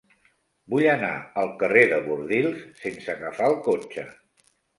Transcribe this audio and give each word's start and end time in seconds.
Vull 0.73 0.87
anar 0.93 1.11
al 1.41 1.51
carrer 1.59 1.83
de 1.91 1.99
Bordils 2.07 2.65
sense 2.85 3.13
agafar 3.15 3.53
el 3.53 3.61
cotxe. 3.71 4.09